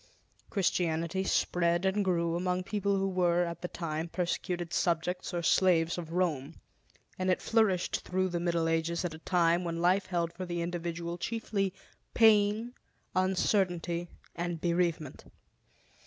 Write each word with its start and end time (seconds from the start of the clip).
Christianity 0.49 1.23
spread 1.23 1.85
and 1.85 2.03
grew 2.03 2.35
among 2.35 2.63
people 2.63 2.97
who 2.97 3.07
were, 3.07 3.43
at 3.43 3.61
the 3.61 3.67
time, 3.67 4.07
persecuted 4.09 4.73
subjects 4.73 5.31
or 5.31 5.43
slaves 5.43 5.95
of 5.95 6.11
Rome; 6.13 6.55
and 7.19 7.29
it 7.29 7.39
flourished 7.39 7.97
through 7.99 8.29
the 8.29 8.39
Middle 8.39 8.67
Ages 8.67 9.05
at 9.05 9.13
a 9.13 9.19
time 9.19 9.63
when 9.63 9.79
life 9.79 10.07
held 10.07 10.33
for 10.33 10.47
the 10.47 10.63
individual 10.63 11.19
chiefly 11.19 11.71
pain, 12.15 12.73
uncertainty, 13.15 14.07
and 14.35 14.59
bereavement. 14.59 15.25